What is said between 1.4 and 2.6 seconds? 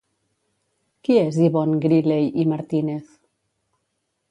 Yvonne Griley i